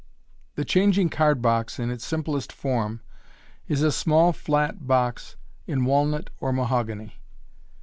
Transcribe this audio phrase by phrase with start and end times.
[0.55, 3.01] —The changing card box in its simplest form
[3.67, 5.35] is a small flat box
[5.67, 7.21] in walnut or mahogany.